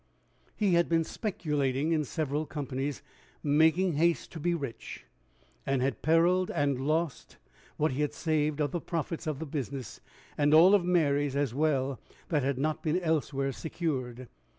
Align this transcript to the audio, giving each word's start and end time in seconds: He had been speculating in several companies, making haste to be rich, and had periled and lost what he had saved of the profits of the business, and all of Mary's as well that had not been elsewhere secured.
He 0.55 0.73
had 0.73 0.89
been 0.89 1.03
speculating 1.03 1.91
in 1.91 2.05
several 2.05 2.47
companies, 2.47 3.03
making 3.43 3.93
haste 3.97 4.31
to 4.31 4.39
be 4.39 4.55
rich, 4.55 5.05
and 5.63 5.83
had 5.83 6.01
periled 6.01 6.49
and 6.49 6.79
lost 6.87 7.37
what 7.77 7.91
he 7.91 8.01
had 8.01 8.15
saved 8.15 8.59
of 8.59 8.71
the 8.71 8.81
profits 8.81 9.27
of 9.27 9.37
the 9.37 9.45
business, 9.45 10.01
and 10.39 10.55
all 10.55 10.73
of 10.73 10.83
Mary's 10.83 11.35
as 11.35 11.53
well 11.53 11.99
that 12.29 12.41
had 12.41 12.57
not 12.57 12.81
been 12.81 12.99
elsewhere 12.99 13.51
secured. 13.51 14.27